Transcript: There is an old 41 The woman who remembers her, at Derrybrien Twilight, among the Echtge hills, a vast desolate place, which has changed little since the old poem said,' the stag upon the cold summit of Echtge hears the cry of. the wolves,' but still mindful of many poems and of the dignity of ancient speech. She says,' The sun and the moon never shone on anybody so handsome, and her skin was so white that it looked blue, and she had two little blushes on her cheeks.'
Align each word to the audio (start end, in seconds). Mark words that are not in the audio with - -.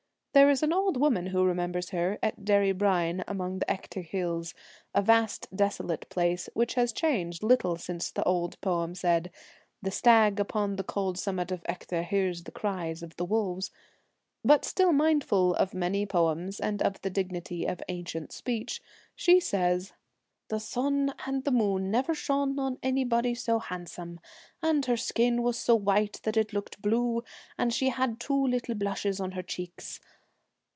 There 0.33 0.49
is 0.49 0.63
an 0.63 0.71
old 0.71 0.93
41 0.93 0.93
The 0.93 0.99
woman 0.99 1.25
who 1.33 1.43
remembers 1.43 1.89
her, 1.89 2.17
at 2.23 2.45
Derrybrien 2.45 2.77
Twilight, 3.17 3.23
among 3.27 3.59
the 3.59 3.65
Echtge 3.69 4.07
hills, 4.11 4.53
a 4.95 5.01
vast 5.01 5.49
desolate 5.53 6.07
place, 6.07 6.47
which 6.53 6.75
has 6.75 6.93
changed 6.93 7.43
little 7.43 7.75
since 7.75 8.09
the 8.09 8.23
old 8.23 8.59
poem 8.61 8.95
said,' 8.95 9.29
the 9.81 9.91
stag 9.91 10.39
upon 10.39 10.77
the 10.77 10.85
cold 10.85 11.17
summit 11.19 11.51
of 11.51 11.61
Echtge 11.65 12.05
hears 12.07 12.45
the 12.45 12.51
cry 12.53 12.85
of. 13.01 13.17
the 13.17 13.25
wolves,' 13.25 13.71
but 14.41 14.63
still 14.63 14.93
mindful 14.93 15.53
of 15.55 15.73
many 15.73 16.05
poems 16.05 16.61
and 16.61 16.81
of 16.81 17.01
the 17.01 17.09
dignity 17.09 17.65
of 17.65 17.83
ancient 17.89 18.31
speech. 18.31 18.81
She 19.13 19.41
says,' 19.41 19.91
The 20.47 20.61
sun 20.61 21.13
and 21.25 21.43
the 21.43 21.51
moon 21.51 21.91
never 21.91 22.13
shone 22.15 22.57
on 22.57 22.77
anybody 22.81 23.35
so 23.35 23.59
handsome, 23.59 24.21
and 24.63 24.85
her 24.85 24.95
skin 24.97 25.41
was 25.43 25.57
so 25.59 25.75
white 25.75 26.21
that 26.23 26.37
it 26.37 26.53
looked 26.53 26.81
blue, 26.81 27.21
and 27.57 27.73
she 27.73 27.89
had 27.89 28.17
two 28.17 28.47
little 28.47 28.75
blushes 28.75 29.19
on 29.19 29.31
her 29.33 29.43
cheeks.' 29.43 29.99